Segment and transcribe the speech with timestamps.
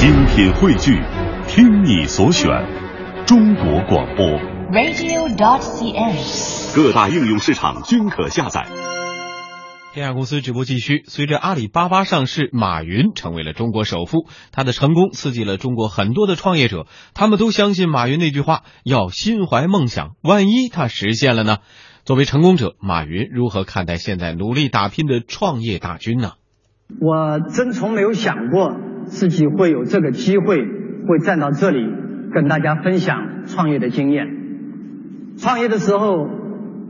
[0.00, 0.98] 精品汇聚，
[1.46, 2.48] 听你所选，
[3.26, 4.26] 中国广播。
[4.72, 6.74] radio.dot.cn，。
[6.74, 8.66] 各大应用市场均可下载。
[9.92, 11.02] 天下公司直播继续。
[11.06, 14.26] 随着阿里巴巴上市，马云成为了中国首富。
[14.52, 20.12] 他的成功刺激了中国很多的创业者，他们都相信马云那句话：要心怀梦想。
[20.22, 21.58] 万一他实现了呢？
[22.06, 26.32] 作为成功者，马云如何看待现在努力打拼的创业大军呢？
[27.02, 28.72] 我真从没有想过
[29.10, 31.84] 自己会有这个机会，会站到这里
[32.32, 34.26] 跟大家分享创业的经验。
[35.36, 36.28] 创业的时候，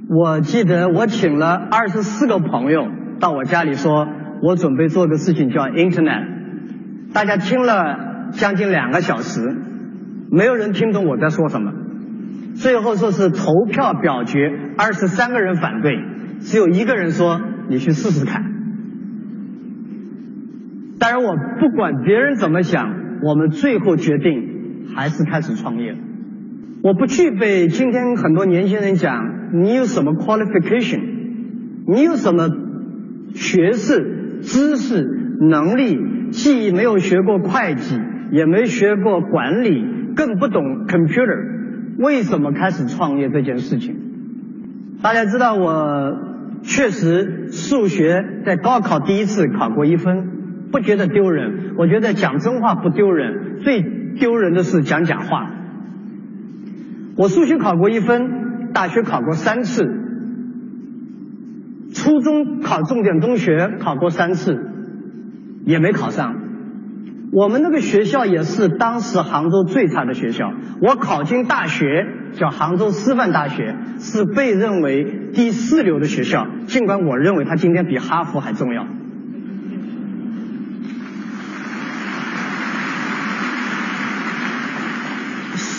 [0.09, 2.87] 我记得我请了二十四个朋友
[3.19, 4.06] 到我家里说，
[4.42, 7.12] 我准备做个事情叫 Internet。
[7.14, 9.41] 大家听了将近两个小时，
[10.30, 11.73] 没有人听懂我在说什么。
[12.55, 15.92] 最后说是投票表决，二十三个人反对，
[16.41, 18.59] 只有一个人说你去试试看。
[21.01, 25.97] 当然，我不管别人怎么想，我们最后决定还是开始创业。
[26.83, 31.01] 我不具备今天很多年轻人讲你有什么 qualification，
[31.89, 32.48] 你有什么
[33.34, 35.03] 学识、知识、
[35.41, 35.98] 能力，
[36.33, 37.98] 既没有学过会计，
[38.33, 39.83] 也没学过管理，
[40.14, 43.97] 更不懂 computer，为什么开始创业这件事情？
[45.03, 46.12] 大家知道我
[46.62, 50.39] 确实数学在高考第一次考过一分。
[50.71, 53.83] 不觉得丢人，我觉得讲真话不丢人，最
[54.19, 55.51] 丢人的是讲假话。
[57.17, 59.85] 我数学考过一分，大学考过三次，
[61.93, 64.59] 初中考重点中学考过三次，
[65.65, 66.37] 也没考上。
[67.33, 70.53] 我们那个学校也是当时杭州最差的学校。
[70.81, 78.87] 我考进大学叫杭州师范大学，是被认为第四流的学校，尽管我认为它今天比哈佛还重要。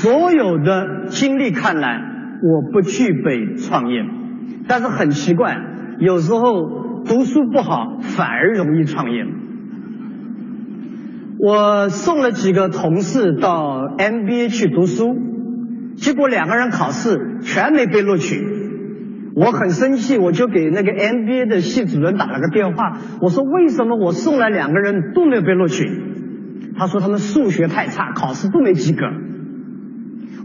[0.01, 2.01] 所有的经历看来，
[2.41, 4.03] 我不具备创业，
[4.67, 5.55] 但是很奇怪，
[5.99, 9.23] 有时候读书不好反而容易创业。
[11.37, 15.15] 我送了几个同事到 MBA 去读书，
[15.97, 18.43] 结果两个人考试全没被录取，
[19.35, 25.85] 我很生气，我就给那个 MBA 的系主任打了个电话，我说为什么我送来两个人都没有被录取？
[26.75, 29.05] 他说他们数学太差，考试都没及格。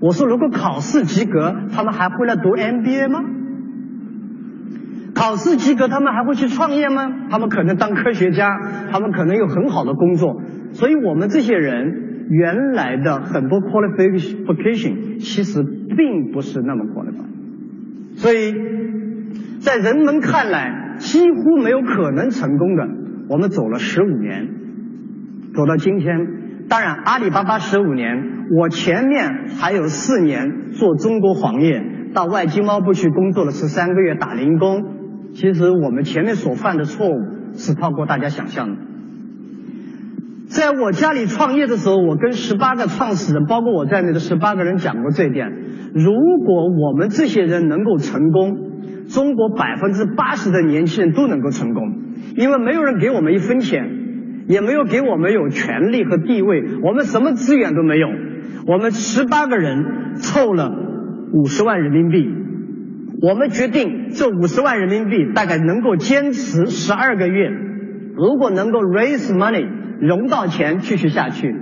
[0.00, 3.24] 我说，如果考试及格，他们还会来读 MBA 吗？
[5.14, 7.10] 考试及格，他们还会去创业吗？
[7.30, 8.58] 他们可能当科学家，
[8.90, 10.42] 他们可能有很好的工作。
[10.72, 18.16] 所以我们这些人原来的很多 qualification 其实并不是那么 qualified。
[18.16, 18.54] 所以
[19.60, 22.86] 在人们看来几乎没有可能成功的，
[23.30, 24.48] 我们走了十五年，
[25.54, 26.45] 走到今天。
[26.68, 31.80] 当然，阿里巴巴十五年，我前面还有四年做中国黄页，
[32.12, 34.82] 到外经贸部去工作了十三个月打零工。
[35.32, 37.14] 其实我们前面所犯的错误
[37.54, 38.76] 是超过大家想象的。
[40.48, 45.52] 在我家里创业的时候，我跟十八个创始人，包括我在内的十八个人讲过这一点。
[45.94, 48.56] 如果我们这些人能够成功，
[49.08, 51.82] 中国百分之八十的年轻人都能够成功，
[52.36, 54.05] 因为没有人给我们一分钱。
[54.48, 58.08] 也没有给我们有权利和地位，我们什么资源都没有。
[58.66, 60.70] 我们十八个人凑了
[61.32, 62.28] 五十万人民币，
[63.22, 67.50] 我们决定这五十万人民币大概能够坚持十二个月，
[68.14, 69.66] 如果能够 raise money
[70.00, 71.54] 融到钱继续下去。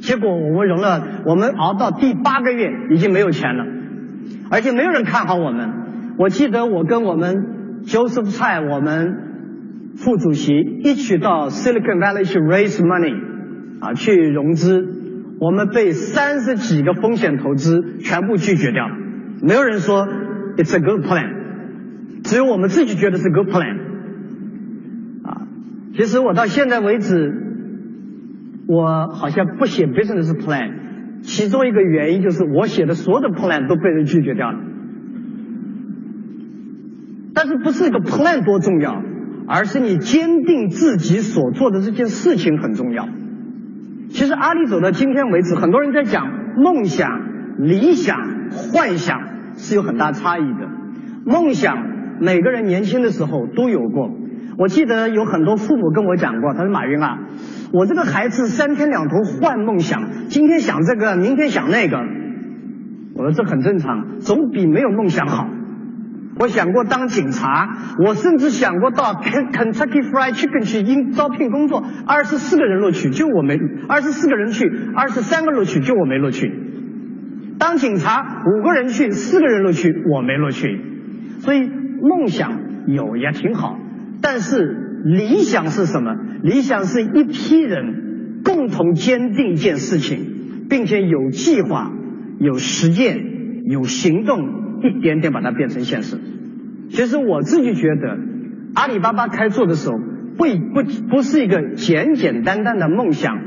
[0.00, 3.64] 结果我们融了，我们熬到第八个月已经没有钱了，
[4.50, 5.70] 而且没有人看好我们。
[6.18, 9.31] 我记得我跟我们 Joseph 蔡我们。
[9.96, 13.14] 副主席一起到 Silicon Valley 去 raise money，
[13.80, 18.88] 啊，去融资，我们被三十几个风险投资全部拒绝掉，
[19.42, 20.08] 没有人说
[20.56, 23.76] it's a good plan，只有我们自己觉得是 good plan，
[25.24, 25.46] 啊，
[25.94, 27.32] 其实我到现在为止，
[28.66, 34.58] 我好像不写 business plan，其中一个原因就是我写的所有的 plan 都被人拒绝掉了，
[37.34, 39.11] 但是不是一个 plan 多重要？
[39.46, 43.08] 而是你坚定自己所做的这件事情很重要。
[44.10, 47.08] 其实阿里走到今天为止，很多人在讲梦想、
[47.58, 48.16] 理想、
[48.50, 49.18] 幻想
[49.56, 50.68] 是有很大差异的。
[51.24, 51.76] 梦想
[52.20, 54.10] 每个人年轻的时候都有过。
[54.58, 57.20] 我记得有很多父母跟我讲过，他说马云啊，
[57.72, 61.96] 我这个孩子三天两头换梦想，今天想这个，明天想那个。
[63.14, 65.48] 我说这很正常，总比没有梦想好。
[66.38, 73.58] 我想过当警察，我甚至想过到 Kentucky Fried Chicken 去应招聘工作，二十四个人录取，就我没，
[73.88, 76.50] 二十四个人去，二十三个录取，就我没录取。
[77.58, 80.80] 当警察，五个人去，四个人录取，我没录取。
[81.40, 83.78] 所以梦想有也挺好，
[84.20, 86.14] 但是理想是什么？
[86.42, 91.92] 理想是一批人共同坚定一件事情，并且有计划、
[92.40, 93.18] 有实践、
[93.66, 94.62] 有行动。
[94.82, 96.16] 一点点把它变成现实。
[96.90, 98.18] 其实我自己觉得，
[98.74, 99.98] 阿里巴巴开做的时候，
[100.36, 103.38] 不不不是一个简简单单的梦想，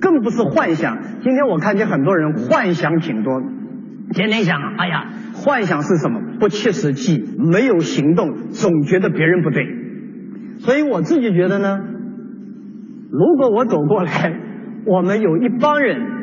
[0.00, 0.98] 更不是幻想。
[1.22, 3.42] 今天我看见很多人幻想挺多，
[4.12, 6.20] 天天想，哎呀，幻想是什么？
[6.40, 9.66] 不切实际，没有行动，总觉得别人不对。
[10.58, 11.80] 所以我自己觉得呢，
[13.10, 14.40] 如果我走过来，
[14.86, 16.15] 我们有一帮人。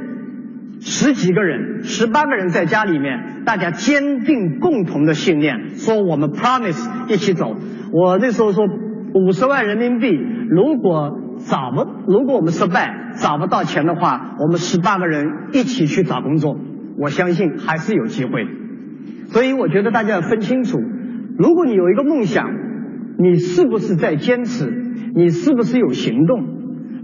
[0.85, 7.55] 十几个人，十八个人在家里面，大家坚定共同的信念，说我们 promise 一起走。
[7.93, 8.65] 我那时候说
[9.13, 10.09] 五十万人民币，
[10.49, 16.57] 如果找不，如果我们失败找不到钱的话，我们十八个人一起去找工作，
[16.99, 18.45] 我相信还是有机会。
[19.27, 20.77] 所以我觉得大家要分清楚，
[21.37, 22.49] 如果你有一个梦想，
[23.17, 24.69] 你是不是在坚持？
[25.15, 26.41] 你是不是有行动？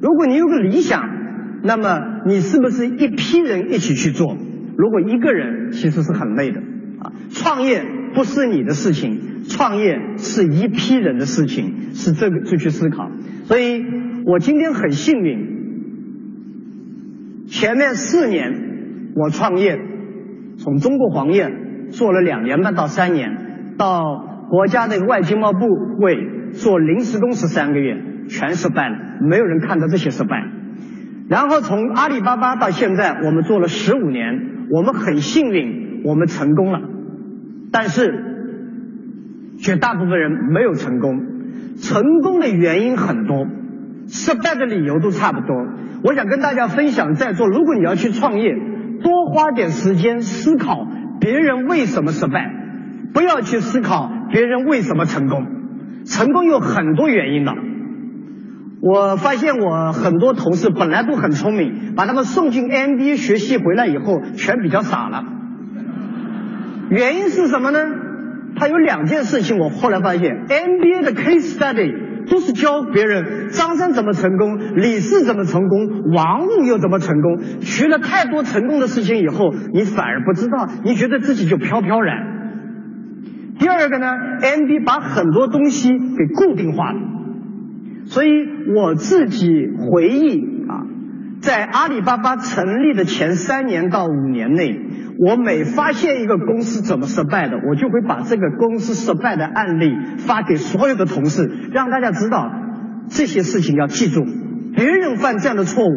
[0.02, 1.18] 如果你有个理想。
[1.62, 4.38] 那么你是不是一批人一起去做？
[4.78, 6.62] 如果一个人其实是很累的
[7.00, 7.12] 啊。
[7.32, 7.84] 创业
[8.14, 13.10] 不是你的事情，创业是一批人的事情，是这个就去思考。
[13.44, 13.84] 所以
[14.26, 15.48] 我今天很幸运，
[17.48, 19.78] 前面四年我创业，
[20.58, 21.52] 从中国黄页
[21.92, 25.60] 做了两年半到三年，到国家的外经贸部
[26.00, 26.18] 委
[26.54, 30.59] 做临时工十三个月，全失败了，没有人看到这些失败。
[31.30, 36.80] 然后从阿里巴巴到现在，我们做了十五年，我们很幸运，我们成功了。
[37.72, 38.12] 但是，
[39.60, 41.20] 绝大部分人没有成功。
[41.78, 43.46] 成功的原因很多，
[44.08, 45.56] 失败的理由都差不多。
[46.04, 48.52] 我想跟大家分享，在座如果你要去创业，
[49.04, 50.88] 多花点时间思考
[51.22, 52.52] 别人为什么失败，
[53.14, 55.46] 不要去思考别人为什么成功。
[56.06, 57.54] 成功有很多原因的。
[58.82, 65.24] 我发现我很多同事本来都很聪明，把他们送进 MBA 学习回来以后，全比较傻了。
[66.90, 67.80] 原因是什么呢？
[68.56, 77.62] 他有两件事情，我后来发现，MBA 的 case study 都是教别人张三怎么成功，李四怎么成功，王五又怎么成功。
[77.62, 82.16] 学了太多成功的事情以后，你反而不知道，你觉得自己就飘飘然。
[83.60, 84.08] 第二个呢
[84.42, 87.00] ，MBA 把很多东西给固定化了。
[88.10, 88.28] 所以
[88.76, 89.48] 我自己
[89.92, 90.82] 回忆啊，
[91.42, 94.76] 在阿里巴巴成立的前三年到五年内，
[95.20, 102.50] 我每发现一个公司怎么失败的，我就会把这个公司失败的案例发给所有的同事，让大家知道
[103.10, 104.26] 这些事情要记住，
[104.76, 105.92] 别人犯这样的错误，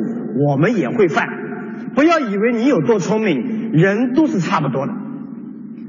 [0.51, 1.27] 我们也会犯，
[1.95, 4.93] 不要以为你有多聪明，人都是差不多的，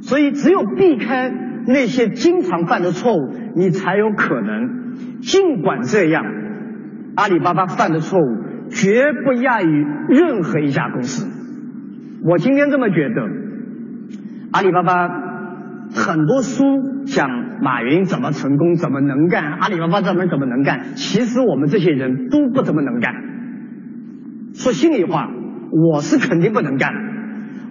[0.04, 1.30] 所以只有避开
[1.68, 4.82] 那些经常犯的错误，你才有可能。
[5.22, 6.24] 尽管这样，
[7.16, 11.28] 阿里巴巴犯的错误绝不亚于任何一家公司。
[12.25, 13.22] 我今天这么觉得，
[14.51, 15.10] 阿里巴巴
[15.94, 16.63] 很多书
[17.06, 17.30] 讲
[17.62, 20.96] 马云怎么成功，怎么能干，阿里巴巴怎么怎么能干。
[20.96, 23.13] 其实我们这些人都不怎么能干。
[24.54, 25.30] 说心里话，
[25.94, 26.91] 我是肯定不能干。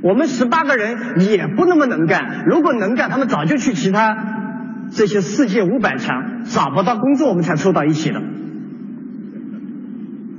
[0.02, 2.44] 我们十八个人也不那么能干。
[2.46, 4.41] 如果能干，他们早就去其他。
[4.94, 8.22] 这些世界五百强找不到工作，我们才凑到一起的。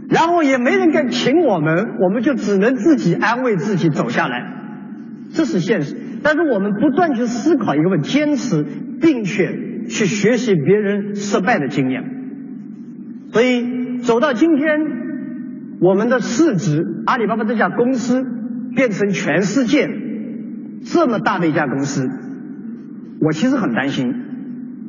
[0.10, 4.54] 然后也没人敢请我们，我们就只能自己安慰自己走下来，
[5.34, 5.98] 这是现实。
[6.22, 8.64] 但是我们不断去思考一个问题，坚持
[9.02, 12.04] 并且去学习别人失败的经验。
[13.32, 14.68] 所以走到今天，
[15.82, 18.24] 我们的市值，阿里巴巴这家公司
[18.76, 19.90] 变成全世界
[20.86, 22.08] 这么大的一家公司，
[23.20, 24.14] 我其实很担心。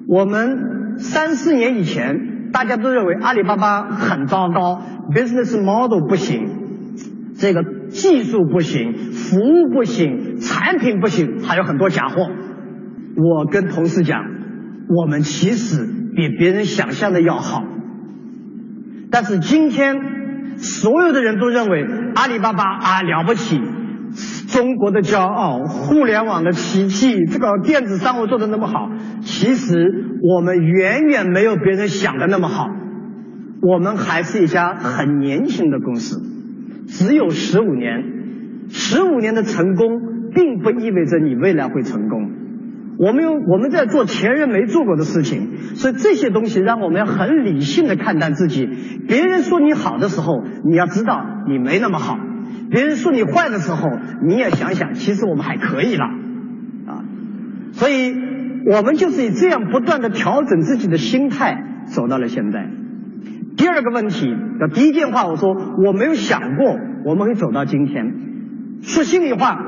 [0.07, 4.83] 我们三四年以前，大家都认为阿里巴巴很糟糕
[5.15, 6.47] ，business model 不行，
[7.39, 12.29] 这个技术不行，服务不行，产品不行，还有很多假货。
[13.17, 14.21] 我跟同事讲，
[14.89, 17.63] 我们其实比别人想象的要好。
[19.11, 19.97] 但是今天，
[20.57, 21.85] 所有的人都认为
[22.15, 23.61] 阿里巴巴啊了不起。
[24.49, 28.91] 中国的骄傲，互联网的奇迹，这个电子商务做的那么好，
[29.23, 29.91] 其实
[30.23, 32.67] 我们远远没有别人想的那么好。
[33.63, 36.21] 我们还是一家很年轻的公司，
[36.87, 38.05] 只有十五年，
[38.69, 39.89] 十五年的成功
[40.35, 42.31] 并不意味着你未来会成功。
[42.97, 48.69] 我们有我们在做前人没做过的事情，所以这些东西让我们要很理性的看待自己。
[49.09, 52.17] 别人说你好的时候，你要知道你没那么好；
[52.71, 53.91] 别人说你坏的时候，
[54.23, 56.05] 你也想想，其实我们还可以了
[56.87, 57.05] 啊。
[57.73, 58.15] 所以，
[58.67, 62.69] 我们就是以这样不断的调整自己的心态，走到了现在。
[63.57, 68.15] 第二个问题，的第一件话我说我没有想过我们会走到今天。
[68.83, 69.59] 说心里话，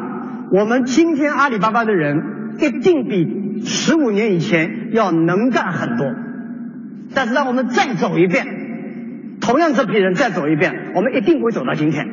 [0.53, 2.35] 我们今天阿里巴巴的人。
[2.59, 6.07] 一定比十五年以前要能干很多，
[7.15, 8.47] 但是让我们再走一遍，
[9.43, 12.07] 同样这批人再走一遍，我们一定会走到今天。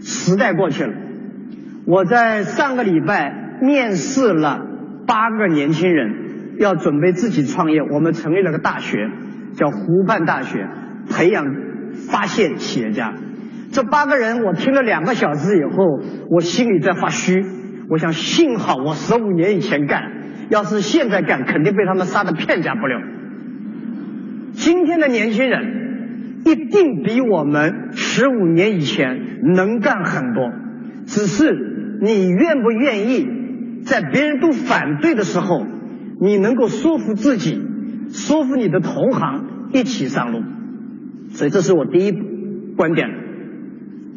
[0.00, 0.92] 时代过去了，
[1.86, 4.60] 我在上个礼拜面试了
[5.06, 7.82] 八个年轻人，要准备自己创业。
[7.82, 9.10] 我们成立了个大学，
[9.54, 10.66] 叫湖畔大学，
[11.10, 11.44] 培养
[12.10, 13.14] 发现企业家。
[13.72, 16.00] 这八个人，我听了两个小时以后，
[16.30, 17.44] 我心里在发虚。
[17.90, 20.02] 我想，幸好我十五年以前干，
[20.50, 22.98] 要是现在干，肯定被他们杀的片甲不留。
[24.52, 25.77] 今天的年轻人
[26.44, 30.50] 一定比我们十五年以前能干很多，
[31.06, 33.26] 只是你愿不愿意
[33.84, 35.66] 在别人都反对的时候，
[36.20, 37.60] 你能够说服自己，
[38.10, 40.42] 说服你的同行一起上路。
[41.30, 42.12] 所以，这是我第一
[42.76, 43.08] 观点，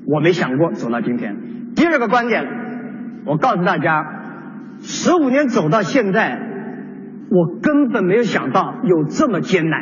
[0.08, 1.36] 我没想过走到今天。
[1.76, 2.60] 第二个观点。
[3.24, 4.04] 我告诉大家，
[4.82, 6.40] 十五年走到现在，
[7.30, 9.80] 我根本没有想到有这么艰难，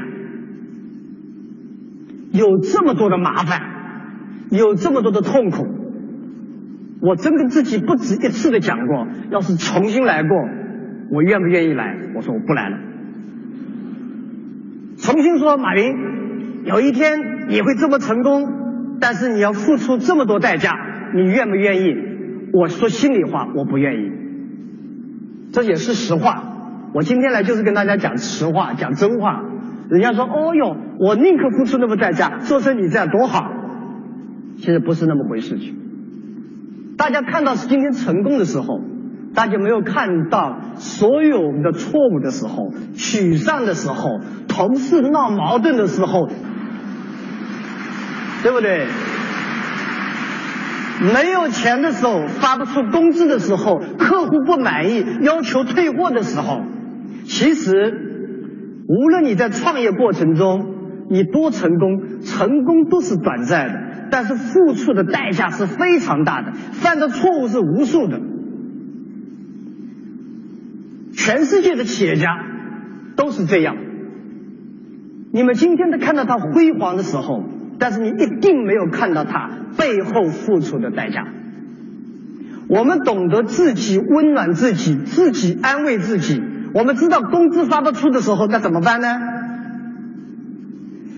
[2.31, 3.61] 有这么多的麻烦，
[4.51, 5.67] 有这么多的痛苦。
[7.01, 10.37] 我真跟自己不止一次的讲过，要是重新来过，
[11.11, 11.95] 我愿不愿意来？
[12.15, 12.77] 我说我不来了。
[14.97, 15.95] 重新说，马云，
[16.65, 20.75] 有一天你会这么成功，但是你要付出这么多代价，
[21.15, 21.95] 你愿不愿意？
[22.51, 24.11] 我说心里话，我不愿意，
[25.53, 26.43] 这也是实话。
[26.93, 29.45] 我今天来就是跟大家讲实话，讲真话。
[29.89, 33.43] 人家说，哦哟，我宁可付出那么代价，做成你这样多好。
[34.57, 35.57] 其实不是那么回事。
[35.57, 35.75] 情
[36.97, 38.81] 大家看到是今天成功的时候，
[39.33, 46.27] 大家没有看到所有我们的错误的时候、沮丧的时候、同事闹矛盾的时候，
[48.43, 48.85] 对不对？
[51.13, 56.61] 没有钱的时候，发不出工资的时候，客户不满意，要求退货的时候，
[57.23, 58.08] 其实，
[58.89, 68.19] 无论你在创业过程中你多成功，成功都是短暂的，但是付出的代价是非常大的，犯的错误是无数的。
[71.13, 72.27] 全世界的企业家
[73.15, 73.75] 都是这样。
[75.31, 77.43] 你们今天都看到他辉煌的时候。
[77.81, 81.25] 但是你一定没有看到他背后付出的代价。
[82.67, 86.43] 我们懂得自己温暖自己，自己安慰自己。
[86.73, 89.07] 我们知道工资发不出的时候，那怎么办呢？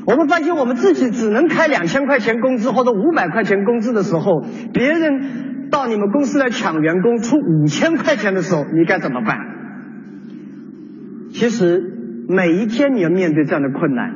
[0.06, 4.42] 我们发现我们自己只能开两千块钱工资或者五百块钱工资的时候，
[4.74, 9.38] 别人到你们公司来抢员工出五千块钱的时候，你该怎么办？
[11.32, 14.16] 其实每一天你要面对这样的困难。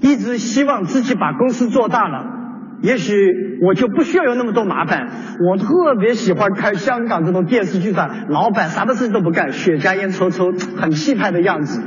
[0.00, 2.41] 一直希望自己把公司做大了，
[2.82, 3.14] 也许
[3.62, 5.08] 我就不需要有那么多麻烦。
[5.48, 11.80] 我特别喜欢看香港这种电视剧上，老板啥的事情都不干，雪茄烟抽抽，很气派的样子。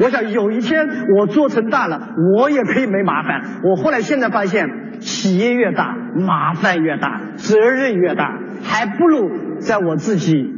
[0.00, 0.86] 我想有一天
[1.18, 3.60] 我做成大了，我也可以没麻烦。
[3.64, 4.68] 我后来现在发现，
[5.00, 10.52] 企业越大，麻烦越大，责任越大，还不如在我自己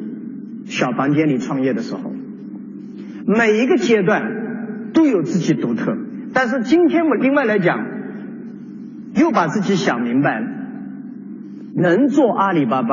[0.67, 2.13] 小房间里创业的时候。
[3.27, 4.23] 每一个阶段
[4.93, 5.97] 都有自己独特。
[6.35, 7.79] 但是今天我另外来讲，
[9.31, 10.47] 把自己想明白了，
[11.75, 12.89] 能做阿里巴巴，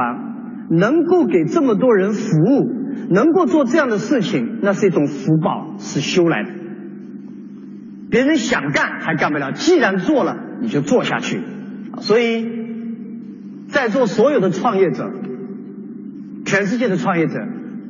[0.70, 2.72] 能够给这么多人服务，
[3.10, 6.50] 能够做这样的事情，那是一种福报，是修来的。
[8.10, 11.41] 别人想干还干不了，既然做了，你就做下去。
[12.00, 12.48] 所以，
[13.67, 15.12] 在座所有的创业者，
[16.46, 17.39] 全世界的创业者，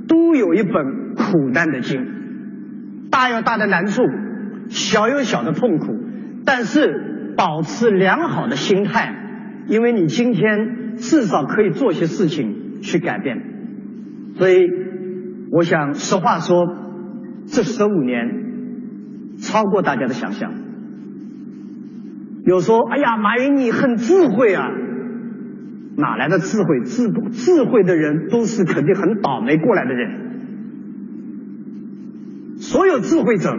[0.08, 4.02] 都有一本苦难的经，大有大的难处。
[4.70, 5.96] 小有小的痛苦，
[6.46, 9.14] 但是保持良好的心态，
[9.68, 13.38] 因为你今天至少可以做些事情去改变。
[14.36, 14.68] 所以，
[15.52, 16.66] 我想实话说，
[17.46, 20.52] 这十五年超过大家的想象。
[22.44, 24.68] 有说，哎呀，马云你很智慧啊，
[25.96, 26.82] 哪来的智慧？
[26.86, 30.12] 智智慧的人都是肯定很倒霉过来的人。
[32.58, 33.56] 所有智慧者。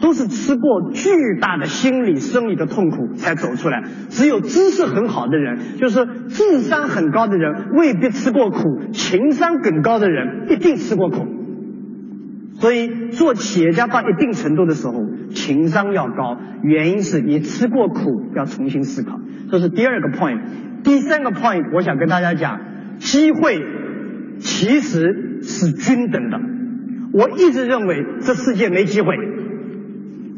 [0.00, 3.82] 都是吃过巨大的心理生理的痛苦才走出来。
[4.08, 11.26] 只有知识很好的人，就是智商很高的人，未必吃过苦；情商更高的人，一定吃过苦。
[12.54, 14.94] 所以做企业家到一定程度的时候，
[15.30, 19.18] 情商要高，原因是你吃过苦，要重新思考。
[19.50, 20.40] 这是第二个 point。
[20.82, 22.60] 第三个 point，我想跟大家讲，
[22.98, 23.58] 机会
[24.38, 26.38] 其实是均等的。
[27.12, 29.08] 我一直认为这世界没机会。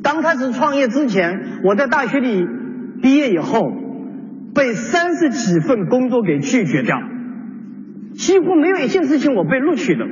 [0.03, 2.47] 刚开始创业之前，我在大学里
[3.01, 3.73] 毕业以后，
[4.55, 7.01] 被三十几份工作给拒绝掉，
[8.15, 10.05] 几乎没有一件事情我被录取的。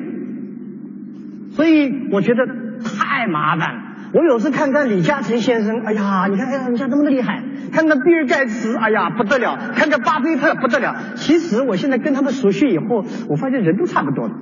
[1.50, 2.46] 所以我觉得
[2.84, 3.82] 太麻烦了。
[4.12, 7.42] 我有时看看李嘉诚先生，哎呀，你看看人家那么厉害；
[7.72, 10.96] 看看比尔盖茨，哎呀不得了；看看巴菲特，不得了。
[11.16, 14.34] 其实我现在跟他们熟悉以后，我发现人都差不多的。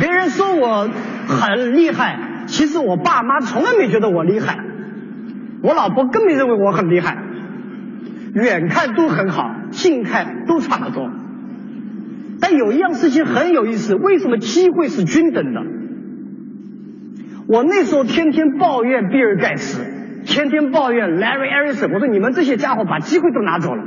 [0.00, 0.88] 别人说我
[1.28, 4.58] 很厉害，其实我爸妈从来没觉得我厉害，
[5.62, 7.18] 我老婆更没认为我很厉害。
[8.34, 11.10] 远看都很好，近看都差不多。
[12.38, 15.62] 但有一样事情很有意思，为什么机会是均等的？
[17.48, 19.80] 我那时候天天抱怨比尔盖茨，
[20.26, 23.82] 天天抱怨 Larry Ellison，我说你们这些家伙把机会都拿走了，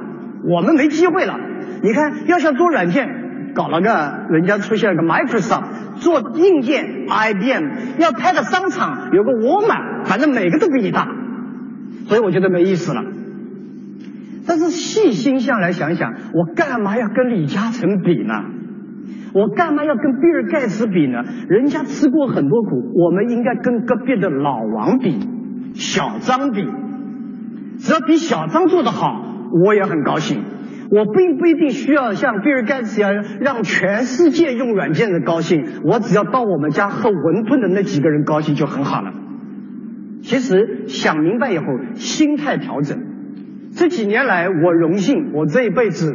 [0.46, 1.38] 我们没机会了。
[1.84, 5.66] 你看，要想做软件，搞了个人家出现了个 Microsoft，
[6.00, 11.08] 做硬件 IBM，要开个商场，有个沃尔玛，反正每个都比你大，
[12.08, 13.04] 所以我觉得没意思了。
[14.48, 18.34] 但是细心下来想想，我干嘛要跟李嘉诚比呢？
[19.32, 21.24] 我干嘛要跟比尔盖茨比呢？
[21.50, 25.20] 人家吃过很多苦，我们应该跟隔壁的老王比，
[25.76, 26.68] 小张比。
[27.78, 29.22] 只要比小张做得好，
[29.66, 30.42] 我也很高兴。
[30.92, 39.14] 我并不一定需要像比尔盖茨一样让全世界用软件的高兴，我只要到我们家喝馄饨的那几个人高兴就很好了。
[40.22, 42.98] 其实想明白以后，心态调整。
[43.72, 46.12] 这几年来，我荣幸，我这一辈子，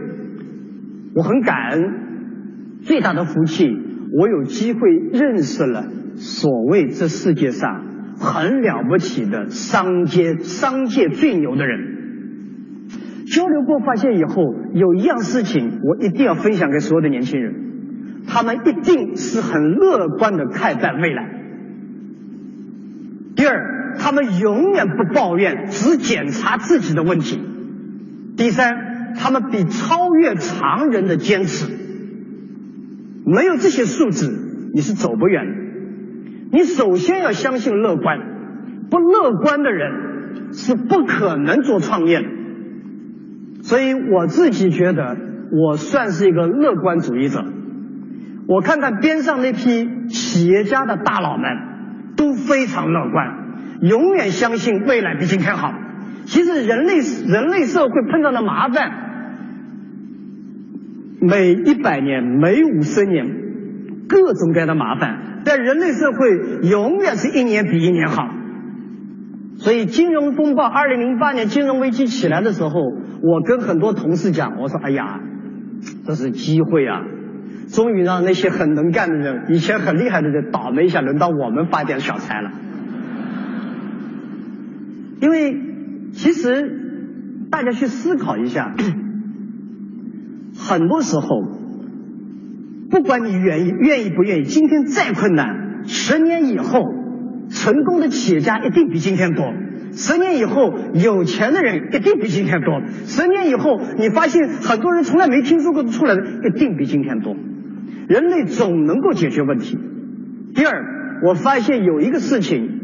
[1.14, 3.68] 我很感恩，最大的福气，
[4.18, 7.84] 我有机会认识了所谓这世界上
[8.18, 11.93] 很了不起的商界、商界最牛的人。
[13.34, 17.54] 交流过发现以后，有一样事情我一定要分享给所有的年轻人，
[18.28, 21.28] 他们一定是很乐观的看待未来。
[23.34, 27.40] 第二，他们永远不抱怨，只检查自己的问题。
[28.36, 31.66] 第三，他们比超越常人的坚持，
[33.26, 34.28] 没有这些素质，
[34.72, 35.52] 你是走不远的。
[36.52, 38.18] 你首先要相信乐观，
[38.90, 42.26] 不乐观的人是不可能做创业的。
[43.64, 45.16] 所以我自己觉得，
[45.50, 47.42] 我算是一个乐观主义者。
[48.46, 51.44] 我看看边上那批企业家的大佬们，
[52.14, 53.26] 都非常乐观，
[53.80, 55.72] 永远相信未来比今天好。
[56.26, 58.92] 其实人类人类社会碰到的麻烦，
[61.22, 63.26] 每一百年、每五十年，
[64.06, 68.28] 各种各样的麻烦，但人类社会永远是一年比一年好。
[69.56, 72.80] 所以金融风暴，二零零八年金融危机起来的时候，
[73.22, 75.20] 我跟很多同事讲，我说：“哎呀，
[76.06, 77.02] 这是机会啊！
[77.68, 82.50] 终于让那些很能干的人、以前很厉害的人倒霉一下，轮到我们发点小财了。”
[85.20, 85.60] 因为。
[86.16, 88.72] 其实，大家去思考一下，
[90.56, 91.26] 很多时候，
[92.88, 96.84] 不管你愿意愿意不愿意，今天再困难，十年以后，
[97.50, 99.44] 成功的企业家一定比今天多；
[99.92, 107.34] 十年以后，有钱的人一定比今天多；十年以后，你发现很多人从来没听说过出来的，一定比今天多。
[108.08, 109.78] 人类总能够解决问题。
[110.54, 112.80] 第二，我发现有一个事情。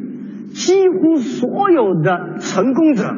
[0.53, 3.15] 几乎所有的成功者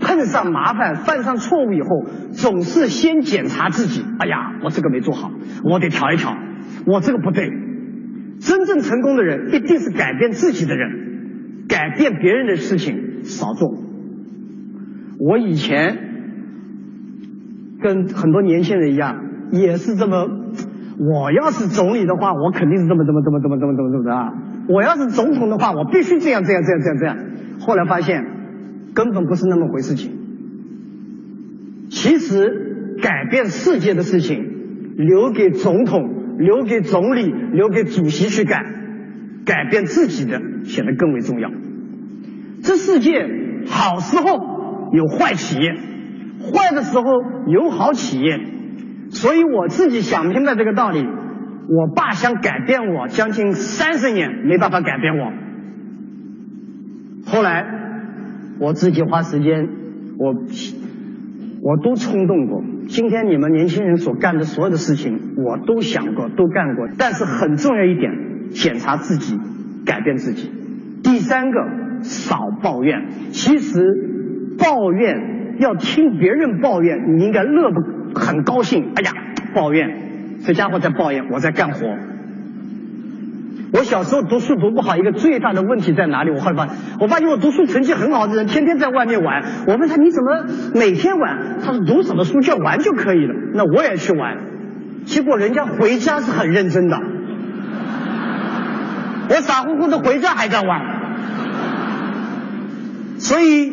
[0.00, 4.02] 碰上麻烦、犯上错误以后，总是先检查自己。
[4.18, 5.30] 哎呀，我这个没做好，
[5.62, 6.34] 我得调一调。
[6.86, 7.50] 我这个不对。
[8.40, 13.72] 真正成功的人一定是改变自己的人，改变别人的事情少做。
[15.18, 15.98] 我以前
[17.82, 19.22] 跟很多年轻人一样，
[19.52, 20.28] 也是这么。
[21.02, 24.32] 我要是总理的话，我肯定是这么、这么、这么、这么、这么、这么、这么的啊！
[24.68, 27.16] 我要是总统的话，我必须这样、这样、这样、这样、这样。
[27.60, 28.22] 后来发现，
[28.94, 30.12] 根本不是那么回事情。
[31.88, 34.44] 其实，改变世界的事情，
[34.96, 38.62] 留给总统、留给总理、留给主席去干；
[39.44, 41.50] 改变自己的，显得更为重要。
[42.62, 43.26] 这世界
[43.66, 44.24] 好时候
[44.92, 45.74] 有坏企业，
[46.52, 47.04] 坏的时候
[47.46, 48.40] 有好企业。
[49.10, 55.32] 所以我自己想明白这个道理，我爸想改变我将近三十年，没办法改变我。
[57.26, 57.66] 后来
[58.60, 59.68] 我自己花时间，
[60.18, 60.34] 我
[61.62, 62.62] 我都冲动过。
[62.88, 66.88] 今天你们年轻人所干的所有的事情，我都想过，都干过。
[66.98, 69.38] 但是很重要一点，检查自己，
[69.84, 70.50] 改变自己。
[71.02, 71.58] 第三个，
[72.02, 73.08] 少抱怨。
[73.30, 73.82] 其实
[74.58, 78.92] 抱怨要听别人抱怨，你应该乐不很高兴。
[78.94, 79.12] 哎呀，
[79.54, 81.78] 抱怨，这家伙在抱怨，我在干活。
[83.72, 86.30] 我小时候读书读不好，一个最大的问题在哪里？
[86.30, 89.44] 我后来发，我发现我读书成绩很好的人，天天在外面玩。
[89.68, 91.58] 我问他你怎么每天玩？
[91.64, 93.34] 他说读什么书叫玩就可以了。
[93.54, 94.38] 那我也去玩，
[95.04, 96.98] 结果人家回家是很认真的，
[99.30, 100.80] 我傻乎乎的回家还在玩。
[103.18, 103.70] 所以，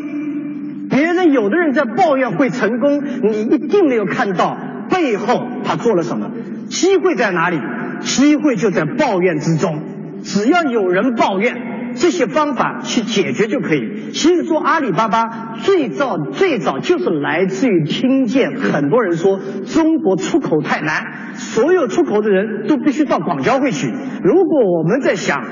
[0.90, 4.58] 别人有的人在抱怨会成功，你一定没有看到
[4.92, 6.30] 背后他做了什么。
[6.68, 7.58] 机会在哪里？
[8.00, 9.82] 机会就在抱怨之中，
[10.24, 11.56] 只要有人抱怨，
[11.96, 14.12] 这些方法去解决就可以。
[14.12, 23.92] 其实做阿里巴巴最早最早就是来自于听见很多人说中国出口太难，所有出口的人都必须到广交会去。
[24.24, 25.44] 如果我们在想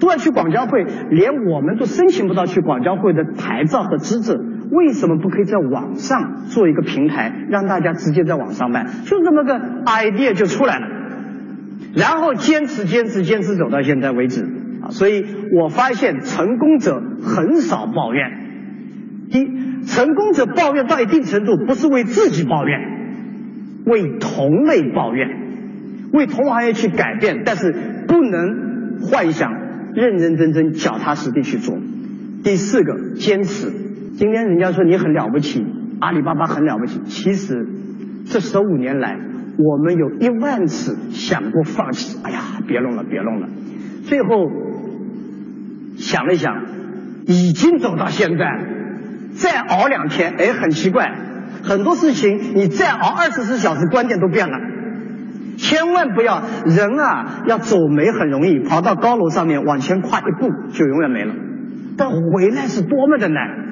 [0.00, 4.38] 都要去广交会，连我们都申请不到去广交会的牌照和资质，
[4.70, 8.86] 为什么不可以在网上做一个平台，让大家直接在网上卖？
[9.04, 10.86] 就这么个 idea 就出来了。
[11.94, 14.42] 然后坚持坚持坚持走到现在为止
[14.82, 15.24] 啊，所以
[15.60, 18.30] 我发现成功者很少抱怨。
[19.30, 22.78] 一，成功者抱怨到一定程度，不是为自己抱怨，
[23.86, 25.28] 为同类抱怨，
[26.12, 27.72] 为同行业去改变，但是
[28.06, 29.52] 不能幻想
[29.94, 31.76] 认认真真脚踏实地去做。
[32.44, 33.70] 第四个，坚持。
[34.16, 35.64] 今天人家说你很了不起，
[36.00, 37.66] 阿里巴巴很了不起，其实
[38.26, 39.18] 这十五年来。
[39.58, 43.48] 我们有一万次想过放弃，哎呀，别弄了，别弄了。
[44.04, 44.28] 最后
[45.96, 46.64] 想了想，
[47.26, 48.44] 已经走到现在，
[49.32, 51.12] 再熬两天，哎，很奇怪，
[51.64, 54.56] 很多事情你再熬二十四小时，观点都变了。
[55.56, 61.34] 千万不要，人啊，要走没很容易，跑到高楼上面往前跨一步就永远没了，
[61.96, 63.66] 但回来是多么的难。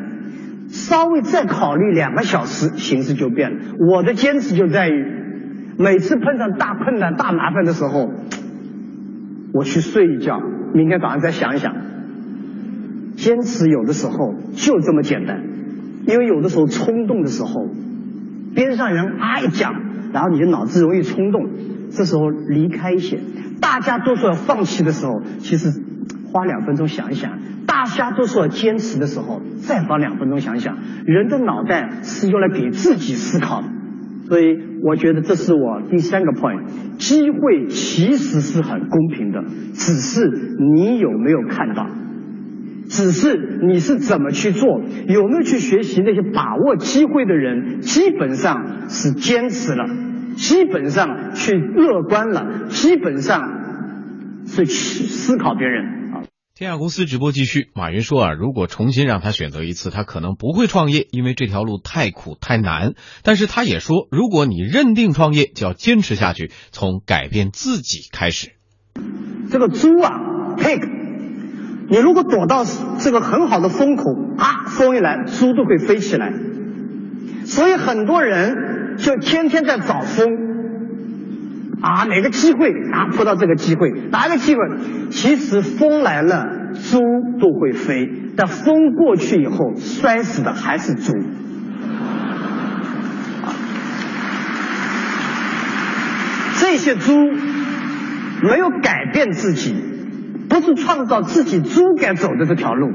[0.68, 3.56] 稍微再考虑两个小时，形势就变了。
[3.88, 5.25] 我的坚持就在于。
[5.78, 8.10] 每次碰上大困难、大麻烦的时候，
[9.52, 10.40] 我去睡一觉，
[10.72, 11.74] 明天早上再想一想。
[13.16, 15.42] 坚持有的时候就这么简单，
[16.06, 17.66] 因为有的时候冲动的时候，
[18.54, 19.74] 边上人啊一讲，
[20.12, 21.48] 然后你的脑子容易冲动，
[21.90, 23.18] 这时候离开一些。
[23.60, 25.70] 大家都说要放弃的时候，其实
[26.32, 27.32] 花两分钟想一想；
[27.66, 30.76] 大家都说要坚持的时候，再花两分钟想一想。
[31.04, 33.68] 人的脑袋是用来给自己思考的。
[34.28, 41.86] 所以我觉得这是我第三个 point，机会其实是很公平的，只是你有没有看到，
[42.88, 49.86] 只是你是怎么去做，有没有去学习那些把握机会的人，基本上是坚持了，
[50.34, 53.48] 基本上去乐观了，基本上
[54.46, 56.05] 是去思考别人。
[56.58, 57.68] 天下公司直播继续。
[57.74, 62.94] 马云说啊，如果重新让他选择一次，他可能不会创业，因为这条路太苦太难。
[63.22, 68.52] 但是他也说，如果你认定创业，就要坚持下去，从改变自己开始。
[69.50, 70.08] 这个猪啊
[70.56, 70.80] ，pig，
[71.90, 74.04] 你如果躲到这个很好的风口
[74.38, 76.32] 啊，风一来，猪都会飞起来。
[77.44, 80.55] 所以很多人就天天在找风
[81.86, 84.60] 啊，哪个机会啊扑到这个机会，哪个机会？
[85.10, 86.98] 其实风来了，猪
[87.40, 91.12] 都会飞，但风过去以后，摔死的还是猪。
[96.58, 97.12] 这些猪
[98.42, 99.76] 没有改变自己，
[100.48, 102.90] 不是创造自己猪该走的这条路，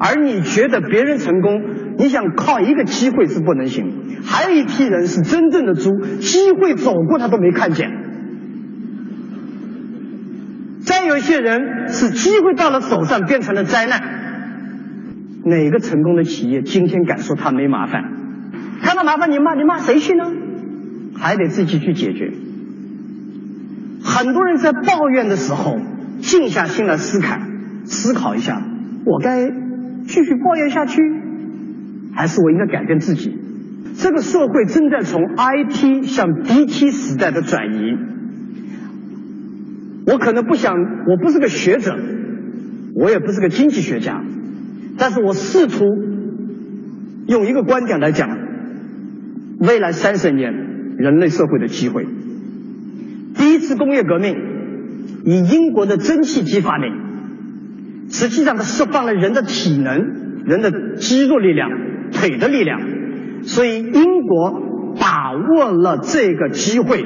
[0.00, 1.62] 而你觉得别人成功，
[1.98, 4.22] 你想靠一个机会是不能行。
[4.24, 7.90] 还有一批人是真正的猪，机会走过他都没看见。
[10.84, 14.00] 再有一些人是机会到了手上变成了灾难。
[15.44, 18.02] 哪个成功的企业今天敢说他没麻烦？
[18.82, 20.24] 看到麻烦你骂你骂谁去呢？
[21.16, 22.32] 还得自己去解决。
[24.04, 25.78] 很多人在抱怨的时候，
[26.20, 27.38] 静下心来思考，
[27.84, 28.62] 思考一下，
[29.04, 29.48] 我该
[30.06, 31.00] 继续抱怨下去，
[32.14, 33.36] 还是我应该改变自己？
[33.94, 37.98] 这个社会正在从 IT 向 DT 时代的转移。
[40.06, 40.74] 我可能不想，
[41.06, 41.96] 我不是个学者，
[42.94, 44.22] 我也不是个经济学家，
[44.98, 45.84] 但是我试图
[47.28, 48.28] 用一个观点来讲，
[49.60, 50.52] 未来三十年
[50.98, 52.06] 人类社会的机会。
[53.36, 54.34] 第一次工业革命
[55.24, 61.70] 以英国的蒸汽机发明，实际上它释放了人的体能、人的肌肉力量、
[62.12, 62.80] 腿的力量，
[63.42, 64.62] 所以英国
[65.00, 67.04] 把握了这个机会，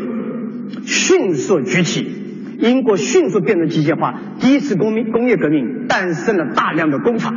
[0.84, 2.24] 迅速崛起。
[2.58, 7.34] 英国迅速变成机械化，第一次工工工业革命诞生了大量的工厂。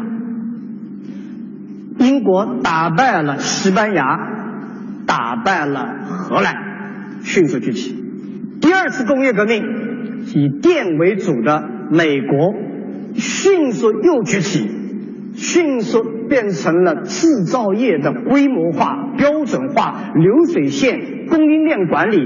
[1.99, 4.17] 英国打败了西班牙，
[5.05, 6.55] 打败了荷兰，
[7.21, 7.93] 迅速崛起。
[8.61, 9.61] 第二次工业革命
[10.33, 12.53] 以电为主的美国
[13.15, 14.69] 迅速又崛起，
[15.39, 22.17] 迅速变成了制造业的规模化、标准化、流水线供应链管理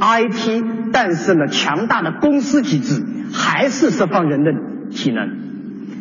[0.00, 4.52] ，IT 诞生了强大的公司机制，还是释放人的
[4.90, 5.28] 体能，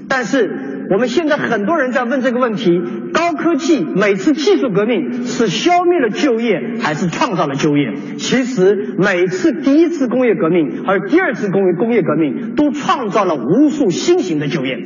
[0.08, 0.68] 但是。
[0.92, 2.70] 我们现在很多人在问这个问题：
[3.14, 7.94] 高科技每次技术革命是消灭了就业，还是创造了就业？
[8.18, 14.80] 其实每次第一次工业革命和第二次工业工业革命都创造了无数新型的就业。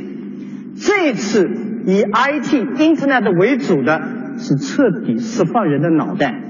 [0.77, 1.49] 这次
[1.85, 6.41] 以 IT Internet 为主的是彻底释放人的脑袋。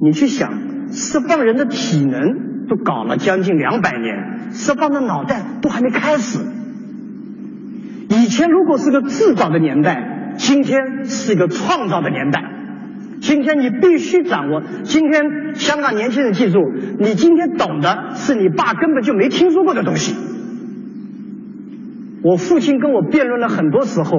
[0.00, 0.52] 你去想，
[0.90, 6.40] 释放人的体能都搞了将近两百年，释放的脑袋都还没开始。
[8.08, 12.42] 以前如果是个制造的年代，今天是一个创造的年代。
[13.20, 14.62] 今天你必须掌握。
[14.82, 16.58] 今天香港年轻人记住，
[16.98, 20.16] 你今天懂的是你爸根本就没听说过的东西。
[22.22, 24.18] 我父亲跟我辩论了很多时候，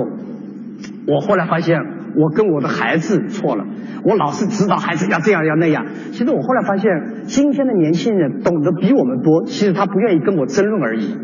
[1.07, 1.79] 我后来发现
[2.15, 3.65] 我跟我的孩子错了。
[4.03, 5.85] 我老是指导孩子要这样要那样。
[6.11, 6.91] 其实我后来发现，
[7.25, 11.15] 今天的年轻人懂得比我们多，其实他不愿意跟我争论而已。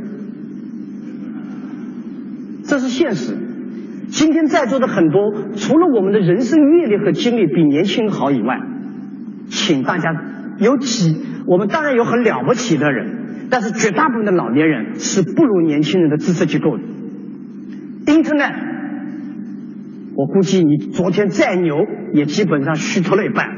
[2.63, 3.36] 这是现实。
[4.08, 8.60] 今天在座的很多，除了我们的人生阅历和经历比年轻人好以外，
[9.50, 10.10] 请大家
[10.60, 13.19] 有几，我们当然有很了不起的人，
[13.50, 16.84] 但是绝大部分的老年人是不如年轻人的知识结构的。
[18.06, 18.54] Internet，
[20.16, 21.78] 我估计你昨天再牛，
[22.14, 23.50] 也基本上虚脱了一半，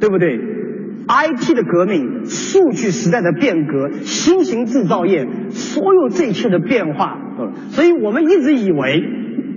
[0.00, 0.38] 对不对
[1.06, 7.18] ？IT 的革命、数据时代的变革、新型制造业，所有这一切的变化，
[7.68, 9.02] 所以我们一直以为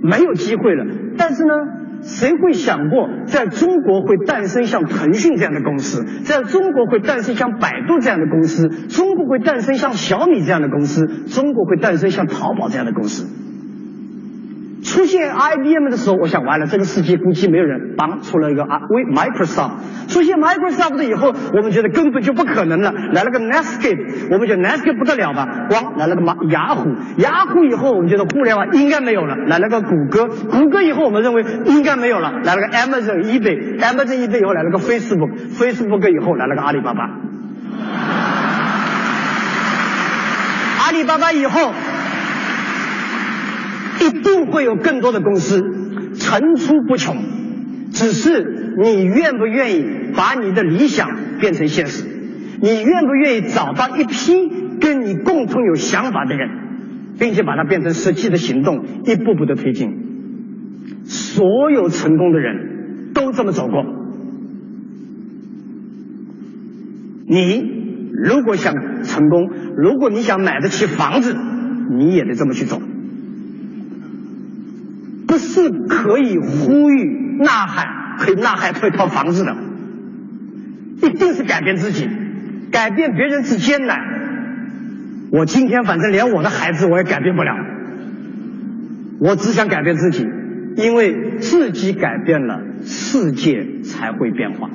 [0.02, 0.86] 没有机会了。
[1.16, 1.50] 但是呢，
[2.02, 13.47] 谁会想过，在中国会诞生像腾讯这样的公司，在中国会诞生像百度这样的公司，中国会诞生像小米这样的公司，中国会诞生像淘宝这样的公司。
[14.98, 19.70] 出现 IBM 的时候，我想完了，这个世界估计没有人帮出了一个啊，为 Microsoft
[20.08, 22.90] 出现 Microsoft 以后，我们觉得根本就不可能了。
[23.12, 25.68] 来了个 Netscape，我们觉得 Netscape 不得了吧？
[25.70, 29.36] 光来了个马雅虎，雅虎以后我们觉得互联网应该没有了。
[29.36, 32.32] 来了个谷歌，谷歌以后我们认为应该没有了。
[32.42, 37.08] 来了个 Amazon、eBay，Amazon、eBay 以后来了个 Facebook，Facebook 以后来了个阿里巴巴。
[40.80, 41.72] 阿里巴巴以后。
[44.00, 45.60] 一定会有更多的公司
[46.14, 47.16] 层出不穷，
[47.90, 49.84] 只是你愿不愿意
[50.14, 51.08] 把你的理想
[51.40, 52.04] 变成现实？
[52.60, 56.48] 你愿不愿意找到一批跟你共同有想法的人，
[57.18, 59.90] 并且把它变成实际的行动，一步步的推进？
[61.04, 63.84] 所有成功的人都这么走过。
[67.30, 67.62] 你
[68.24, 71.36] 如果想成功，如果你想买得起房子，
[71.96, 72.80] 你也得这么去走。
[75.48, 77.04] 是可以呼吁
[77.42, 77.86] 呐喊，
[78.18, 79.56] 可以呐喊出一套房子的，
[81.02, 82.06] 一定是改变自己，
[82.70, 83.98] 改变别人是艰难。
[85.32, 87.52] 我今天反正连我的孩子我也改变不了，
[89.20, 90.26] 我只想改变自己，
[90.76, 94.70] 因为自己改变了，世界才会变化。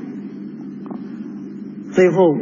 [1.92, 2.36] 最后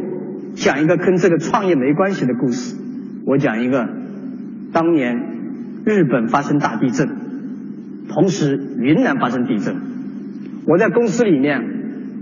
[0.55, 2.77] 讲一个跟这个创业没关系的故事，
[3.25, 3.89] 我讲一个，
[4.71, 5.17] 当年
[5.85, 7.20] 日本发生大地震。
[8.13, 9.75] 同时，云南发生地震，
[10.67, 11.61] 我在公司里面，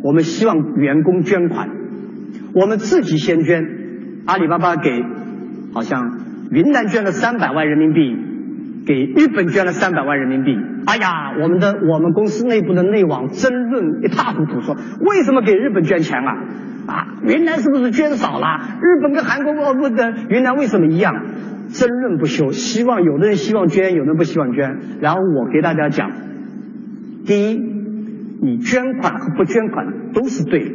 [0.04, 1.70] 我们希望员工捐款，
[2.54, 3.64] 我们自己先捐，
[4.26, 4.90] 阿里巴巴给，
[5.74, 6.20] 好像
[6.52, 8.16] 云南捐了三百万人民币，
[8.90, 10.58] 给日本捐了三百万人民币。
[10.88, 16.34] 哎呀，我们的我们公司内部的内网争论一塌糊涂，说为什么给日本捐钱啊？
[16.88, 18.48] 啊，云南是不是捐少了？
[18.82, 21.14] 日本跟韩国哦不的，云南为什么一样？
[21.68, 24.80] 争论不休，希望有的人希望捐，有的人不希望捐。
[25.02, 26.10] 然后我给大家讲：
[27.28, 27.60] 第一，
[28.42, 30.72] 你捐款和不捐款都是对的；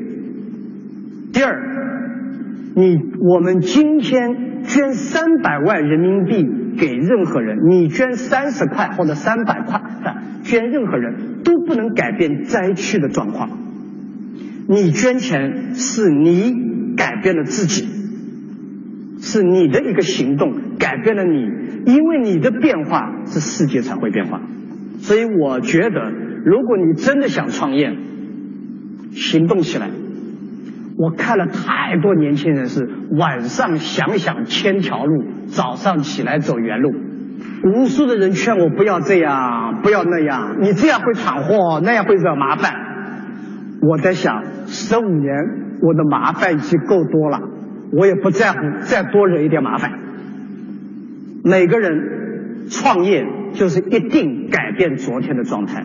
[1.32, 1.60] 第二，
[2.76, 2.96] 你
[3.28, 9.80] 我们今天捐三百万人民币给任何人，你捐三十块或者三百块，
[10.42, 13.50] 捐任何人都不能改变灾区的状况。
[14.68, 16.54] 你捐钱是你
[16.96, 17.86] 改变了自己，
[19.20, 24.40] 是你的一个行动改变了你，因为你的变化，这世界才会变化。
[24.98, 26.10] 所以我觉得，
[26.44, 27.94] 如果你真的想创业，
[29.12, 29.90] 行动起来。
[30.96, 36.92] 我看了太多年轻人是晚上想想千条路，早上起来走原路。
[37.64, 42.72] 无数的人劝我不要这样，不要那样，你这样会闯祸，那样会惹麻烦。
[43.82, 45.34] 我在想，十五年
[45.82, 47.40] 我的麻烦已经够多了，
[47.92, 49.90] 我也不在乎再多惹一点麻烦。
[51.42, 55.84] 每个人创业就是一定改变昨天的状态，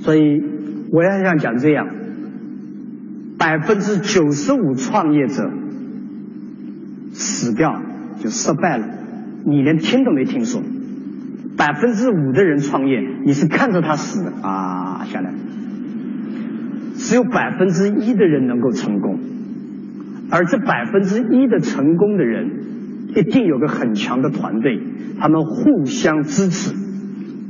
[0.00, 0.42] 所以
[0.92, 1.88] 我也想讲这样。
[3.38, 5.50] 百分之九十五创业者
[7.12, 7.80] 死掉
[8.18, 8.86] 就失败了，
[9.44, 10.60] 你连听都没听说。
[11.56, 15.32] 百分之五的人创业，你是看着他死的啊下来。
[16.94, 19.18] 只有百分之一的人能够成功，
[20.30, 22.50] 而这百分之一的成功的人，
[23.14, 24.80] 一定有个很强的团队，
[25.18, 26.74] 他们互相支持，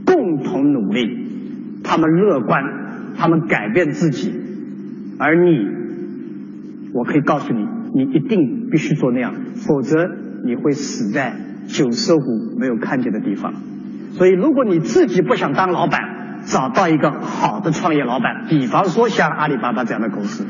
[0.06, 2.62] 共同努力，他们乐观，
[3.16, 4.32] 他们改变自己，
[5.18, 5.88] 而你。
[6.94, 10.08] 我可以告诉你，你一定必须做那样，否则
[10.46, 11.34] 你会死在
[11.66, 12.22] 九色虎
[12.58, 13.52] 没有看见的地方。
[14.12, 20.46] 所以，如果你自己不想当老板，找到一个好的创业老板，比方说像阿里巴巴这样的公司。